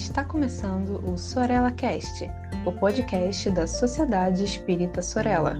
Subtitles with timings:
[0.00, 2.28] Está começando o Sorella Cast,
[2.64, 5.56] o podcast da Sociedade Espírita Sorella.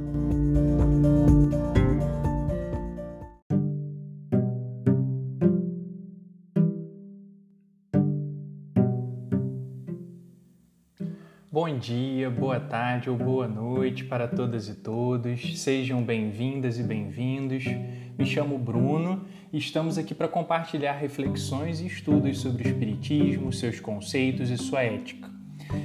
[11.53, 15.61] Bom dia, boa tarde ou boa noite para todas e todos.
[15.61, 17.65] Sejam bem-vindas e bem-vindos.
[18.19, 19.27] Me chamo Bruno
[19.59, 25.29] estamos aqui para compartilhar reflexões e estudos sobre o Espiritismo, seus conceitos e sua ética.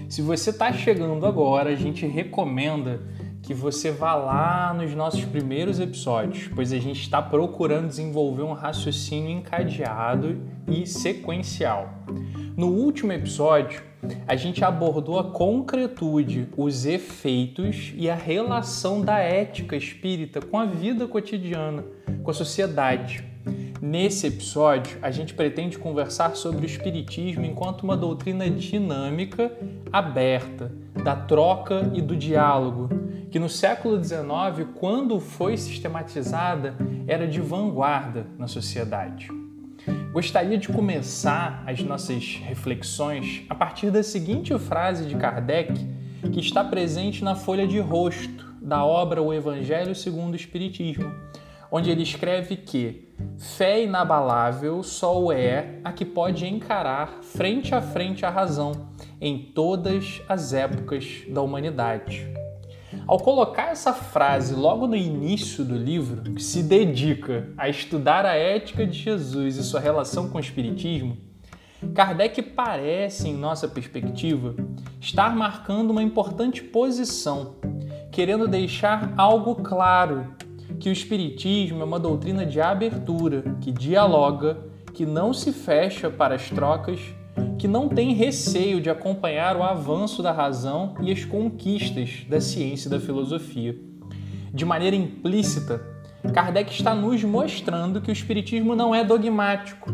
[0.08, 3.02] Se você está chegando agora, a gente recomenda
[3.42, 8.54] que você vá lá nos nossos primeiros episódios, pois a gente está procurando desenvolver um
[8.54, 11.90] raciocínio encadeado e sequencial.
[12.58, 13.84] No último episódio,
[14.28, 20.66] a gente abordou a concretude, os efeitos e a relação da ética espírita com a
[20.66, 21.84] vida cotidiana,
[22.24, 23.35] com a sociedade.
[23.88, 29.56] Nesse episódio, a gente pretende conversar sobre o Espiritismo enquanto uma doutrina dinâmica,
[29.94, 30.72] aberta,
[31.04, 32.90] da troca e do diálogo,
[33.30, 39.30] que no século XIX, quando foi sistematizada, era de vanguarda na sociedade.
[40.12, 45.72] Gostaria de começar as nossas reflexões a partir da seguinte frase de Kardec,
[46.34, 51.14] que está presente na folha de rosto da obra O Evangelho segundo o Espiritismo,
[51.76, 57.82] onde ele escreve que fé inabalável só o é a que pode encarar frente a
[57.82, 58.88] frente a razão
[59.20, 62.30] em todas as épocas da humanidade.
[63.06, 68.36] Ao colocar essa frase logo no início do livro, que se dedica a estudar a
[68.36, 71.18] ética de Jesus e sua relação com o Espiritismo,
[71.94, 74.56] Kardec parece, em nossa perspectiva,
[75.02, 77.58] estar marcando uma importante posição,
[78.14, 80.34] querendo deixar algo claro:
[80.80, 84.58] que o Espiritismo é uma doutrina de abertura, que dialoga,
[84.94, 87.00] que não se fecha para as trocas
[87.58, 92.88] que não tem receio de acompanhar o avanço da razão e as conquistas da ciência
[92.88, 93.76] e da filosofia.
[94.54, 95.82] De maneira implícita,
[96.34, 99.94] Kardec está nos mostrando que o Espiritismo não é dogmático.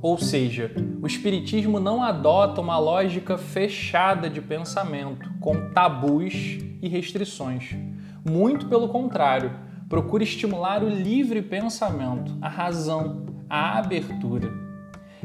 [0.00, 7.76] Ou seja, o Espiritismo não adota uma lógica fechada de pensamento, com tabus e restrições.
[8.24, 9.50] Muito pelo contrário,
[9.88, 14.48] procura estimular o livre pensamento, a razão, a abertura.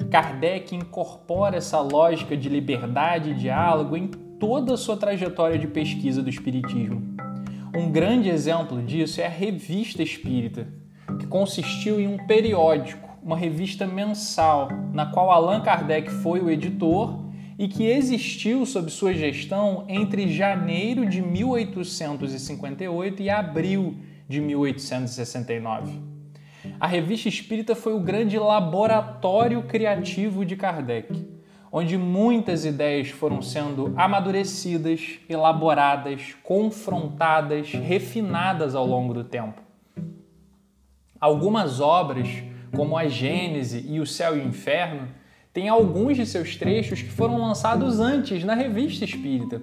[0.10, 6.24] Kardec incorpora essa lógica de liberdade e diálogo em toda a sua trajetória de pesquisa
[6.24, 7.16] do Espiritismo.
[7.76, 10.68] Um grande exemplo disso é a Revista Espírita,
[11.20, 17.27] que consistiu em um periódico, uma revista mensal, na qual Allan Kardec foi o editor
[17.58, 23.98] e que existiu sob sua gestão entre janeiro de 1858 e abril
[24.28, 26.02] de 1869.
[26.80, 31.28] A revista espírita foi o grande laboratório criativo de Kardec,
[31.72, 39.62] onde muitas ideias foram sendo amadurecidas, elaboradas, confrontadas, refinadas ao longo do tempo.
[41.20, 42.28] Algumas obras,
[42.76, 45.08] como a Gênese e o Céu e o Inferno,
[45.58, 49.60] têm alguns de seus trechos que foram lançados antes na revista espírita.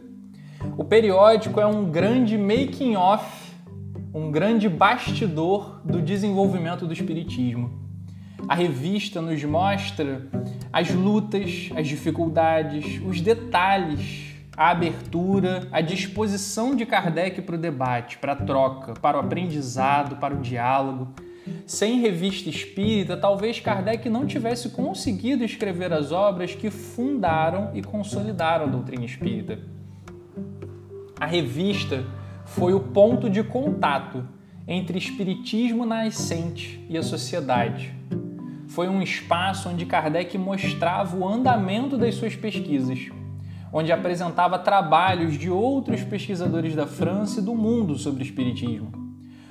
[0.76, 3.54] O periódico é um grande making-off
[4.12, 7.80] um grande bastidor do desenvolvimento do Espiritismo.
[8.48, 10.28] A revista nos mostra
[10.72, 18.18] as lutas, as dificuldades, os detalhes, a abertura, a disposição de Kardec para o debate,
[18.18, 21.14] para a troca, para o aprendizado, para o diálogo.
[21.66, 28.66] Sem revista espírita, talvez Kardec não tivesse conseguido escrever as obras que fundaram e consolidaram
[28.66, 29.58] a doutrina espírita.
[31.18, 32.04] A revista
[32.44, 34.26] foi o ponto de contato
[34.66, 37.94] entre espiritismo nascente e a sociedade.
[38.68, 43.10] Foi um espaço onde Kardec mostrava o andamento das suas pesquisas,
[43.72, 49.03] onde apresentava trabalhos de outros pesquisadores da França e do mundo sobre espiritismo.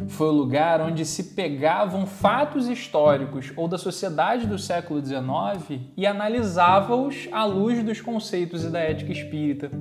[0.07, 6.05] Foi o lugar onde se pegavam fatos históricos ou da sociedade do século XIX e
[6.05, 9.71] analisava-os à luz dos conceitos e da ética espírita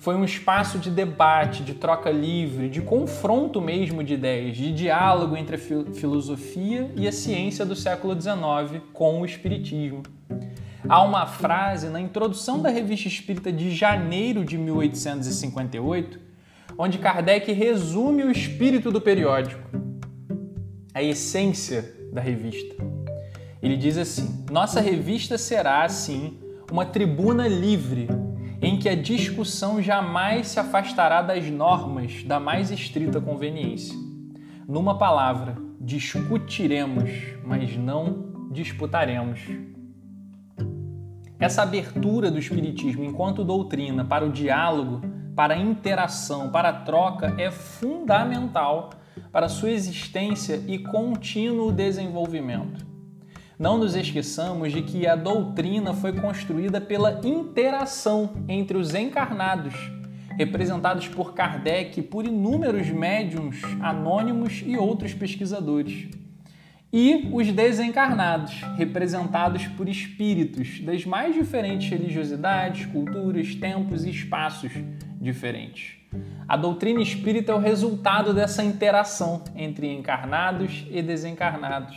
[0.00, 5.36] foi um espaço de debate, de troca livre, de confronto mesmo de ideias, de diálogo
[5.36, 10.02] entre a filosofia e a ciência do século XIX com o Espiritismo.
[10.88, 16.18] Há uma frase na introdução da Revista Espírita de janeiro de 1858,
[16.82, 19.68] onde Kardec resume o espírito do periódico,
[20.94, 22.74] a essência da revista.
[23.62, 26.38] Ele diz assim: Nossa revista será, assim,
[26.72, 28.08] uma tribuna livre
[28.62, 33.94] em que a discussão jamais se afastará das normas da mais estrita conveniência.
[34.66, 37.10] Numa palavra, discutiremos,
[37.44, 39.40] mas não disputaremos.
[41.38, 47.50] Essa abertura do Espiritismo enquanto doutrina para o diálogo, para interação, para a troca é
[47.50, 48.90] fundamental
[49.32, 52.86] para sua existência e contínuo desenvolvimento.
[53.58, 59.74] Não nos esqueçamos de que a doutrina foi construída pela interação entre os encarnados,
[60.38, 66.08] representados por Kardec por inúmeros médiums anônimos e outros pesquisadores,
[66.92, 74.72] e os desencarnados, representados por espíritos das mais diferentes religiosidades, culturas, tempos e espaços
[75.20, 76.00] diferentes.
[76.48, 81.96] A doutrina espírita é o resultado dessa interação entre encarnados e desencarnados.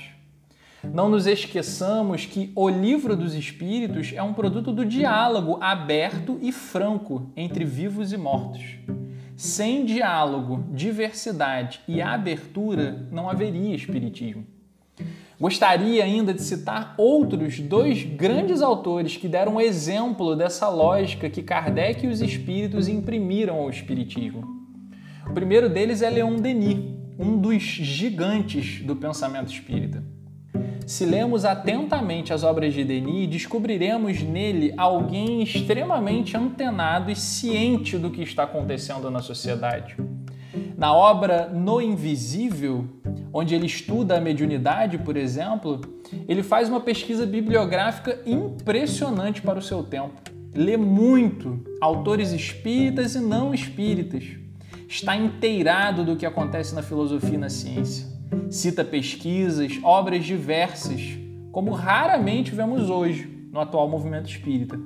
[0.84, 6.52] Não nos esqueçamos que o Livro dos Espíritos é um produto do diálogo aberto e
[6.52, 8.62] franco entre vivos e mortos.
[9.36, 14.53] Sem diálogo, diversidade e abertura, não haveria Espiritismo.
[15.40, 22.06] Gostaria ainda de citar outros dois grandes autores que deram exemplo dessa lógica que Kardec
[22.06, 24.44] e os espíritos imprimiram ao espiritismo.
[25.28, 26.78] O primeiro deles é Leon Denis,
[27.18, 30.04] um dos gigantes do pensamento espírita.
[30.86, 38.12] Se lemos atentamente as obras de Denis, descobriremos nele alguém extremamente antenado e ciente do
[38.12, 39.96] que está acontecendo na sociedade.
[40.78, 42.88] Na obra No Invisível,
[43.34, 45.82] onde ele estuda a mediunidade, por exemplo,
[46.28, 50.22] ele faz uma pesquisa bibliográfica impressionante para o seu tempo.
[50.54, 54.24] Lê muito autores espíritas e não espíritas.
[54.88, 58.06] Está inteirado do que acontece na filosofia e na ciência.
[58.52, 61.02] Cita pesquisas, obras diversas,
[61.52, 64.80] como raramente vemos hoje no atual movimento espírita.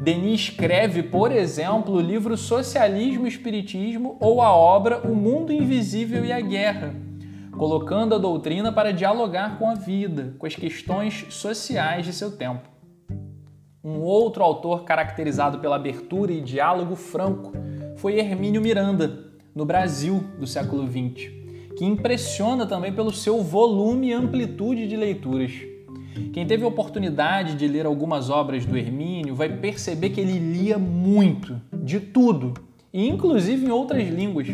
[0.00, 6.24] Denis escreve, por exemplo, o livro Socialismo e Espiritismo ou a obra O Mundo Invisível
[6.24, 6.94] e a Guerra,
[7.56, 12.68] colocando a doutrina para dialogar com a vida, com as questões sociais de seu tempo.
[13.84, 17.52] Um outro autor caracterizado pela abertura e diálogo franco
[17.96, 21.30] foi Hermínio Miranda, no Brasil do século XX,
[21.76, 25.52] que impressiona também pelo seu volume e amplitude de leituras.
[26.32, 30.78] Quem teve a oportunidade de ler algumas obras do Hermínio vai perceber que ele lia
[30.78, 32.54] muito, de tudo,
[32.92, 34.48] e inclusive em outras línguas.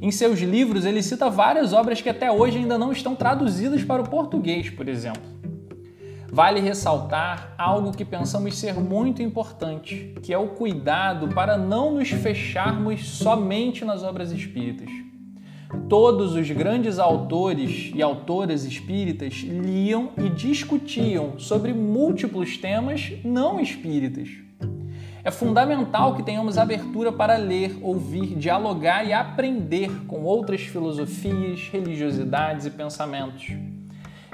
[0.00, 4.02] Em seus livros, ele cita várias obras que até hoje ainda não estão traduzidas para
[4.02, 5.22] o português, por exemplo.
[6.30, 12.10] Vale ressaltar algo que pensamos ser muito importante, que é o cuidado para não nos
[12.10, 14.90] fecharmos somente nas obras espíritas.
[15.88, 24.45] Todos os grandes autores e autoras espíritas liam e discutiam sobre múltiplos temas não espíritas.
[25.26, 32.64] É fundamental que tenhamos abertura para ler, ouvir, dialogar e aprender com outras filosofias, religiosidades
[32.64, 33.48] e pensamentos.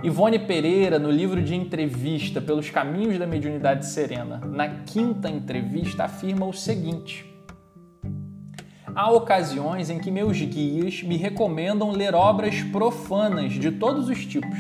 [0.03, 6.45] Ivone Pereira, no livro de entrevista Pelos Caminhos da Mediunidade Serena, na quinta entrevista, afirma
[6.45, 7.25] o seguinte:
[8.95, 14.59] Há ocasiões em que meus guias me recomendam ler obras profanas de todos os tipos,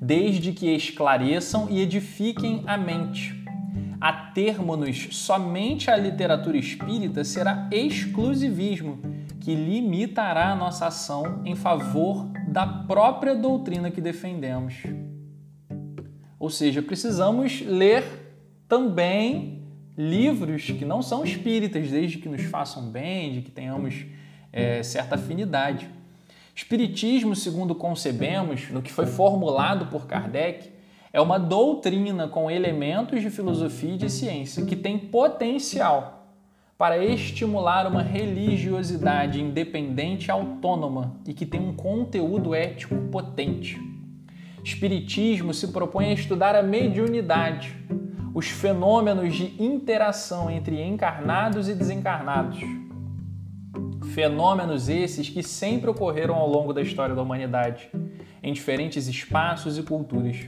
[0.00, 3.41] desde que esclareçam e edifiquem a mente
[4.02, 8.98] atermos-nos somente à literatura espírita será exclusivismo,
[9.40, 14.74] que limitará a nossa ação em favor da própria doutrina que defendemos.
[16.36, 18.02] Ou seja, precisamos ler
[18.66, 19.62] também
[19.96, 24.04] livros que não são espíritas, desde que nos façam bem, de que tenhamos
[24.52, 25.88] é, certa afinidade.
[26.56, 30.71] Espiritismo, segundo concebemos, no que foi formulado por Kardec,
[31.12, 36.22] é uma doutrina com elementos de filosofia e de ciência que tem potencial
[36.78, 43.78] para estimular uma religiosidade independente e autônoma e que tem um conteúdo ético potente.
[44.64, 47.76] Espiritismo se propõe a estudar a mediunidade,
[48.34, 52.58] os fenômenos de interação entre encarnados e desencarnados.
[54.14, 57.90] Fenômenos esses que sempre ocorreram ao longo da história da humanidade,
[58.42, 60.38] em diferentes espaços e culturas.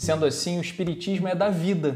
[0.00, 1.94] Sendo assim, o Espiritismo é da vida.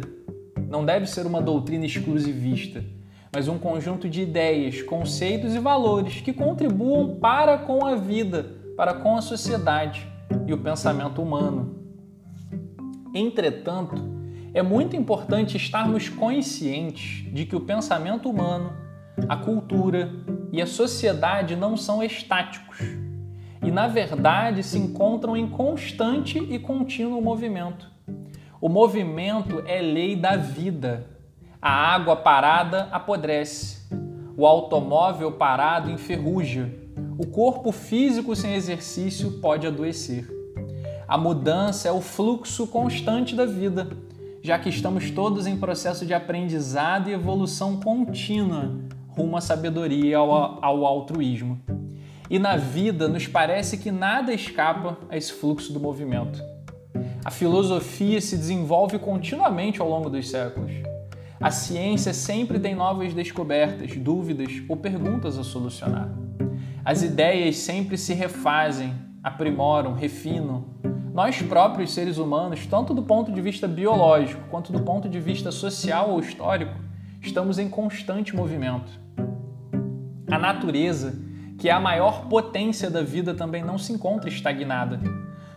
[0.69, 2.85] Não deve ser uma doutrina exclusivista,
[3.33, 8.93] mas um conjunto de ideias, conceitos e valores que contribuam para com a vida, para
[8.93, 10.07] com a sociedade
[10.47, 11.83] e o pensamento humano.
[13.15, 13.95] Entretanto,
[14.53, 18.75] é muito importante estarmos conscientes de que o pensamento humano,
[19.27, 20.13] a cultura
[20.53, 22.81] e a sociedade não são estáticos
[23.63, 27.94] e, na verdade, se encontram em constante e contínuo movimento.
[28.65, 31.05] O movimento é lei da vida.
[31.61, 33.87] A água parada apodrece.
[34.39, 36.73] O automóvel parado enferruja.
[37.19, 40.27] O corpo físico sem exercício pode adoecer.
[41.07, 43.87] A mudança é o fluxo constante da vida,
[44.43, 50.15] já que estamos todos em processo de aprendizado e evolução contínua rumo à sabedoria e
[50.15, 50.33] ao,
[50.65, 51.61] ao altruísmo.
[52.31, 56.54] E na vida nos parece que nada escapa a esse fluxo do movimento.
[57.25, 60.73] A filosofia se desenvolve continuamente ao longo dos séculos.
[61.41, 66.11] A ciência sempre tem novas descobertas, dúvidas ou perguntas a solucionar.
[66.85, 70.67] As ideias sempre se refazem, aprimoram, refinam,
[71.15, 75.51] nós próprios seres humanos, tanto do ponto de vista biológico quanto do ponto de vista
[75.51, 76.75] social ou histórico,
[77.23, 78.93] estamos em constante movimento.
[80.31, 81.19] A natureza,
[81.57, 85.01] que é a maior potência da vida, também não se encontra estagnada.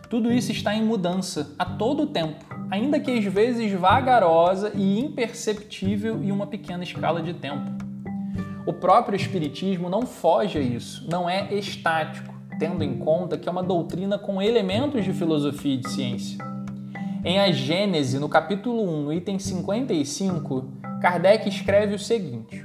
[0.08, 6.22] Tudo isso está em mudança a todo tempo, ainda que às vezes vagarosa e imperceptível
[6.22, 7.70] em uma pequena escala de tempo.
[8.66, 13.52] O próprio Espiritismo não foge a isso, não é estático tendo em conta que é
[13.52, 16.44] uma doutrina com elementos de filosofia e de ciência.
[17.24, 20.66] Em A Gênese, no capítulo 1, no item 55,
[21.00, 22.64] Kardec escreve o seguinte: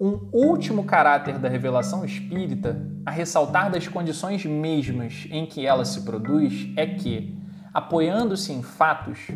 [0.00, 6.00] Um último caráter da revelação espírita, a ressaltar das condições mesmas em que ela se
[6.00, 7.36] produz, é que,
[7.74, 9.28] apoiando-se em fatos,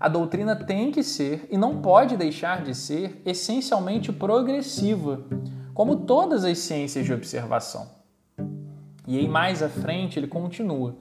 [0.00, 5.20] a doutrina tem que ser e não pode deixar de ser essencialmente progressiva,
[5.72, 7.88] como todas as ciências de observação.
[9.06, 10.96] E aí mais à frente ele continua.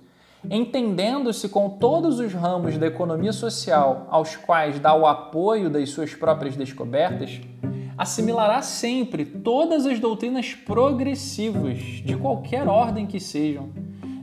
[0.47, 6.13] Entendendo-se com todos os ramos da economia social aos quais dá o apoio das suas
[6.13, 7.41] próprias descobertas,
[7.97, 13.69] assimilará sempre todas as doutrinas progressivas, de qualquer ordem que sejam,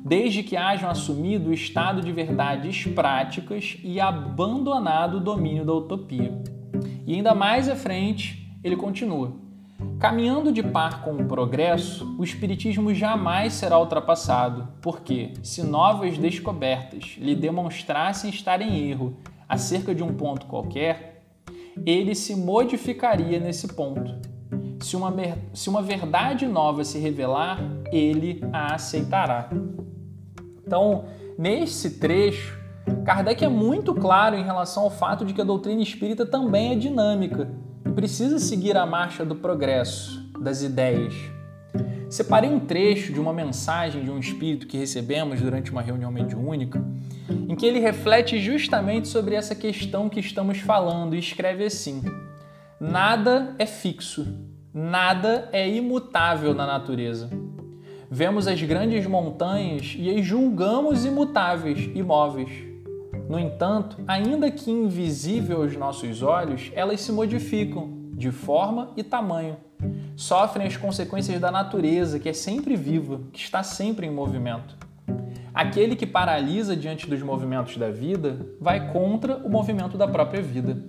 [0.04, 6.38] desde que hajam assumido o estado de verdades práticas e abandonado o domínio da utopia.
[7.06, 9.32] E ainda mais à frente, ele continua.
[9.98, 17.16] Caminhando de par com o progresso, o Espiritismo jamais será ultrapassado, porque, se novas descobertas
[17.18, 19.16] lhe demonstrassem estar em erro
[19.48, 21.13] acerca de um ponto qualquer,
[21.84, 24.14] ele se modificaria nesse ponto.
[24.80, 25.14] Se uma,
[25.52, 27.58] se uma verdade nova se revelar,
[27.90, 29.48] ele a aceitará.
[30.66, 31.04] Então,
[31.38, 32.58] nesse trecho,
[33.04, 36.76] Kardec é muito claro em relação ao fato de que a doutrina espírita também é
[36.76, 37.50] dinâmica
[37.94, 41.14] precisa seguir a marcha do progresso, das ideias.
[42.14, 46.80] Separei um trecho de uma mensagem de um espírito que recebemos durante uma reunião mediúnica,
[47.28, 52.04] em que ele reflete justamente sobre essa questão que estamos falando e escreve assim:
[52.78, 54.32] Nada é fixo,
[54.72, 57.28] nada é imutável na natureza.
[58.08, 62.48] Vemos as grandes montanhas e as julgamos imutáveis, imóveis
[63.28, 69.56] no entanto, ainda que invisível aos nossos olhos, elas se modificam de forma e tamanho.
[70.16, 74.76] Sofrem as consequências da natureza, que é sempre viva, que está sempre em movimento.
[75.52, 80.84] Aquele que paralisa diante dos movimentos da vida vai contra o movimento da própria vida.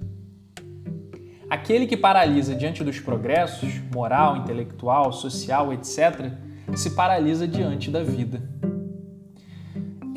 [1.50, 6.32] Aquele que paralisa diante dos progressos, moral, intelectual, social, etc.,
[6.76, 8.42] se paralisa diante da vida.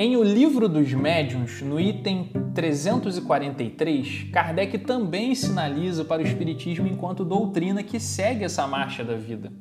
[0.00, 7.24] Em O Livro dos Médiuns, no item 343, Kardec também sinaliza para o Espiritismo enquanto
[7.24, 9.52] doutrina que segue essa marcha da vida.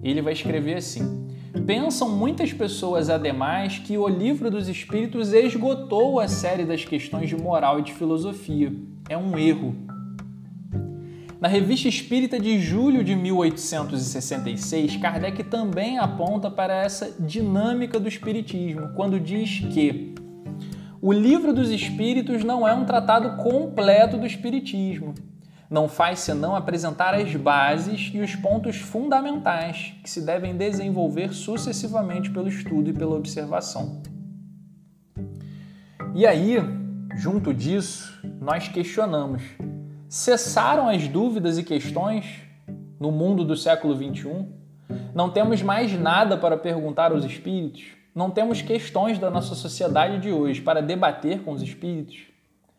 [0.00, 1.26] Ele vai escrever assim:
[1.66, 7.36] Pensam muitas pessoas, ademais, que o Livro dos Espíritos esgotou a série das questões de
[7.36, 8.72] moral e de filosofia.
[9.08, 9.74] É um erro.
[11.40, 18.92] Na Revista Espírita de julho de 1866, Kardec também aponta para essa dinâmica do Espiritismo,
[18.94, 20.14] quando diz que
[21.02, 25.14] o Livro dos Espíritos não é um tratado completo do Espiritismo.
[25.68, 32.30] Não faz senão apresentar as bases e os pontos fundamentais que se devem desenvolver sucessivamente
[32.30, 34.00] pelo estudo e pela observação.
[36.14, 36.58] E aí,
[37.16, 39.42] junto disso, nós questionamos
[40.14, 42.40] Cessaram as dúvidas e questões
[43.00, 44.46] no mundo do século XXI?
[45.12, 47.82] Não temos mais nada para perguntar aos espíritos?
[48.14, 52.28] Não temos questões da nossa sociedade de hoje para debater com os espíritos?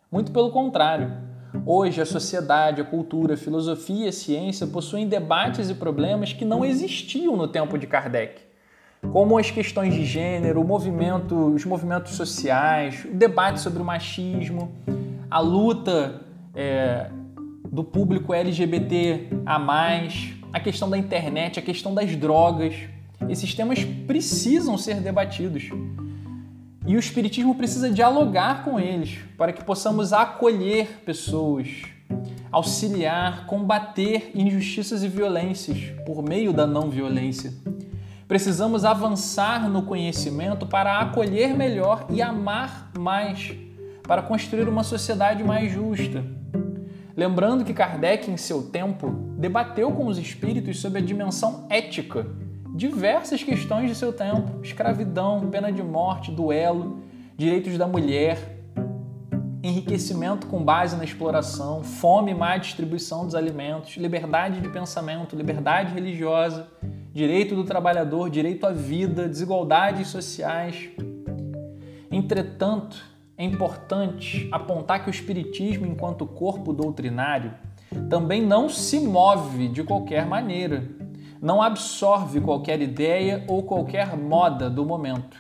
[0.10, 1.12] Muito pelo contrário.
[1.66, 6.46] Hoje, a sociedade, a cultura, a filosofia e a ciência possuem debates e problemas que
[6.46, 8.44] não existiam no tempo de Kardec,
[9.12, 14.74] como as questões de gênero, movimento, os movimentos sociais, o debate sobre o machismo,
[15.30, 16.22] a luta
[16.56, 17.10] é,
[17.76, 22.74] do público LGBT a mais, a questão da internet, a questão das drogas.
[23.28, 25.70] Esses temas precisam ser debatidos.
[26.88, 31.82] E o Espiritismo precisa dialogar com eles para que possamos acolher pessoas,
[32.50, 37.54] auxiliar, combater injustiças e violências por meio da não violência.
[38.26, 43.54] Precisamos avançar no conhecimento para acolher melhor e amar mais
[44.04, 46.24] para construir uma sociedade mais justa.
[47.16, 52.28] Lembrando que Kardec, em seu tempo, debateu com os espíritos sobre a dimensão ética
[52.76, 57.00] diversas questões de seu tempo: escravidão, pena de morte, duelo,
[57.38, 58.38] direitos da mulher,
[59.64, 65.94] enriquecimento com base na exploração, fome e má distribuição dos alimentos, liberdade de pensamento, liberdade
[65.94, 66.68] religiosa,
[67.14, 70.90] direito do trabalhador, direito à vida, desigualdades sociais.
[72.12, 77.54] Entretanto, é importante apontar que o Espiritismo, enquanto corpo doutrinário,
[78.10, 80.90] também não se move de qualquer maneira,
[81.42, 85.38] não absorve qualquer ideia ou qualquer moda do momento.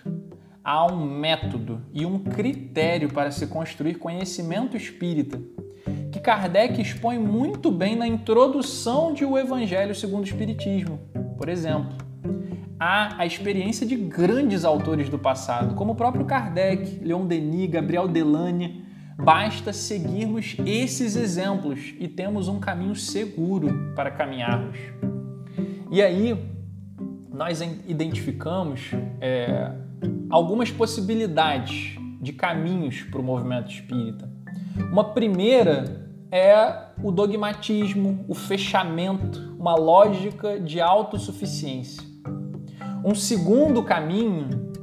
[0.63, 5.39] Há um método e um critério para se construir conhecimento espírita,
[6.11, 10.99] que Kardec expõe muito bem na introdução de O Evangelho segundo o Espiritismo.
[11.37, 12.04] Por exemplo,
[12.79, 18.07] há a experiência de grandes autores do passado, como o próprio Kardec, Leon Denis, Gabriel
[18.07, 18.83] Delane.
[19.17, 24.77] Basta seguirmos esses exemplos e temos um caminho seguro para caminharmos.
[25.89, 26.37] E aí,
[27.31, 28.91] nós identificamos
[29.21, 29.71] é,
[30.29, 34.29] algumas possibilidades de caminhos para o movimento espírita.
[34.91, 42.14] Uma primeira é o dogmatismo, o fechamento, uma lógica de autossuficiência.
[43.07, 44.73] Um segundo caminho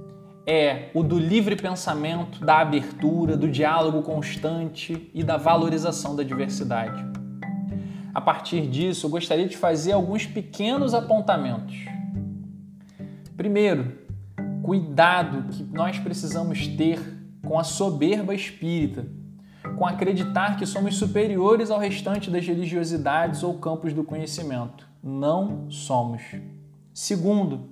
[0.47, 7.05] é o do livre pensamento, da abertura, do diálogo constante e da valorização da diversidade.
[8.15, 11.75] A partir disso, eu gostaria de fazer alguns pequenos apontamentos.
[13.37, 13.99] Primeiro,
[14.63, 17.01] cuidado que nós precisamos ter
[17.45, 19.05] com a soberba espírita,
[19.77, 24.89] com acreditar que somos superiores ao restante das religiosidades ou campos do conhecimento.
[25.03, 26.23] Não somos.
[26.95, 27.69] Segundo,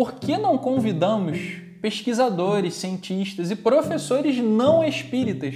[0.00, 1.38] por que não convidamos
[1.82, 5.54] pesquisadores, cientistas e professores não espíritas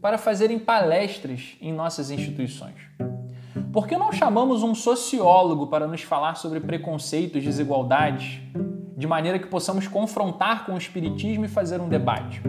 [0.00, 2.76] para fazerem palestras em nossas instituições?
[3.72, 8.38] Por que não chamamos um sociólogo para nos falar sobre preconceitos, desigualdades,
[8.96, 12.40] de maneira que possamos confrontar com o espiritismo e fazer um debate?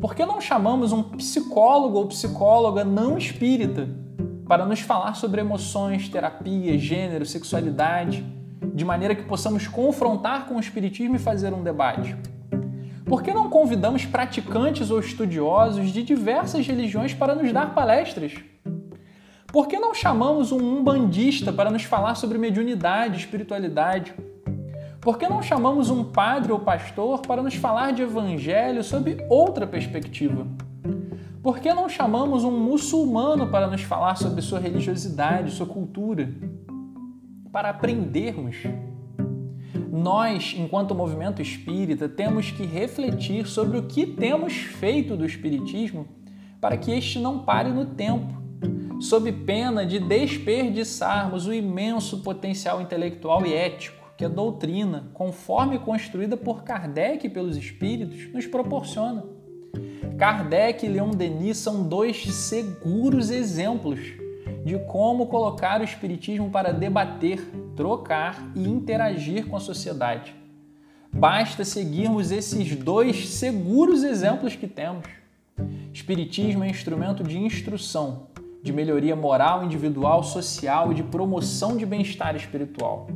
[0.00, 3.86] Por que não chamamos um psicólogo ou psicóloga não espírita
[4.48, 8.24] para nos falar sobre emoções, terapia, gênero, sexualidade
[8.74, 12.16] de maneira que possamos confrontar com o Espiritismo e fazer um debate?
[13.06, 18.34] Por que não convidamos praticantes ou estudiosos de diversas religiões para nos dar palestras?
[19.46, 24.12] Por que não chamamos um umbandista para nos falar sobre mediunidade, espiritualidade?
[25.00, 29.68] Por que não chamamos um padre ou pastor para nos falar de evangelho sob outra
[29.68, 30.48] perspectiva?
[31.40, 36.34] Por que não chamamos um muçulmano para nos falar sobre sua religiosidade, sua cultura?
[37.54, 38.56] Para aprendermos.
[39.92, 46.08] Nós, enquanto movimento espírita, temos que refletir sobre o que temos feito do Espiritismo
[46.60, 48.42] para que este não pare no tempo,
[49.00, 56.36] sob pena de desperdiçarmos o imenso potencial intelectual e ético que a doutrina, conforme construída
[56.36, 59.22] por Kardec e pelos espíritos, nos proporciona.
[60.18, 64.23] Kardec e Leon Denis são dois seguros exemplos
[64.64, 67.40] de como colocar o Espiritismo para debater,
[67.76, 70.34] trocar e interagir com a sociedade.
[71.12, 75.06] Basta seguirmos esses dois seguros exemplos que temos.
[75.92, 78.26] Espiritismo é instrumento de instrução,
[78.62, 83.06] de melhoria moral, individual, social e de promoção de bem-estar espiritual.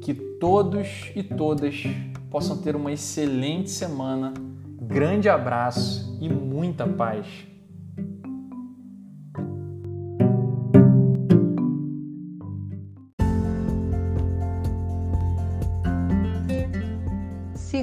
[0.00, 1.84] Que todos e todas
[2.30, 4.34] possam ter uma excelente semana,
[4.80, 7.26] grande abraço e muita paz.